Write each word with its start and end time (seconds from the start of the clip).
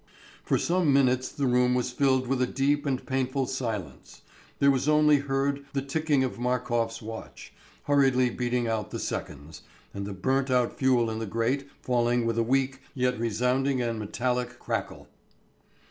For 0.43 0.57
some 0.57 0.91
minutes 0.91 1.29
the 1.29 1.45
room 1.45 1.75
was 1.75 1.91
filled 1.91 2.25
with 2.25 2.41
a 2.41 2.47
deep 2.47 2.87
and 2.87 3.05
painful 3.05 3.45
silence; 3.45 4.23
there 4.57 4.71
was 4.71 4.89
only 4.89 5.17
heard 5.17 5.63
the 5.73 5.81
ticking 5.83 6.23
of 6.23 6.39
Markof's 6.39 7.03
watch, 7.03 7.53
hurriedly 7.83 8.31
beating 8.31 8.67
out 8.67 8.89
the 8.89 8.97
seconds, 8.97 9.61
and 9.93 10.07
the 10.07 10.13
burnt 10.13 10.49
out 10.49 10.75
fuel 10.75 11.11
in 11.11 11.19
the 11.19 11.27
grate 11.27 11.69
falling 11.83 12.25
with 12.25 12.39
a 12.39 12.41
weak, 12.41 12.81
yet 12.95 13.19
resounding 13.19 13.79
and 13.79 13.99
metallic, 13.99 14.57
crackle. 14.57 15.07